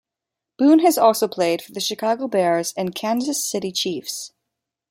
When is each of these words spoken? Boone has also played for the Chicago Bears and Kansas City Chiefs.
Boone 0.57 0.79
has 0.79 0.97
also 0.97 1.27
played 1.27 1.61
for 1.61 1.73
the 1.73 1.79
Chicago 1.79 2.27
Bears 2.27 2.73
and 2.75 2.95
Kansas 2.95 3.47
City 3.47 3.71
Chiefs. 3.71 4.31